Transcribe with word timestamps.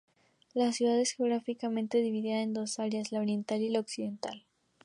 La 0.55 0.71
ciudad 0.73 0.99
es 0.99 1.11
geográficamente 1.13 1.99
dividida 1.99 2.41
a 2.41 2.47
dos 2.47 2.79
áreas, 2.79 3.11
la 3.11 3.19
oriental 3.19 3.61
y 3.61 3.69
la 3.69 3.81
occidental. 3.81 4.47